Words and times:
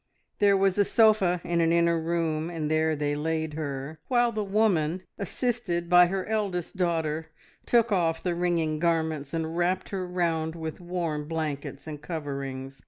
There 0.39 0.57
was 0.57 0.79
a 0.79 0.83
sofa 0.83 1.41
in 1.43 1.61
an 1.61 1.71
inner 1.71 1.99
room, 2.01 2.49
and 2.49 2.71
there 2.71 2.95
they 2.95 3.13
laid 3.13 3.53
her, 3.53 3.99
while 4.07 4.31
the 4.31 4.43
woman, 4.43 5.03
assisted 5.19 5.91
by 5.91 6.07
her 6.07 6.25
eldest 6.25 6.75
daughter, 6.75 7.27
took 7.67 7.91
off 7.91 8.23
the 8.23 8.33
wringing 8.33 8.79
garments 8.79 9.31
and 9.31 9.55
wrapped 9.55 9.89
her 9.89 10.07
round 10.07 10.55
with 10.55 10.81
warm 10.81 11.27
blankets 11.27 11.85
and 11.85 12.01
coverings. 12.01 12.79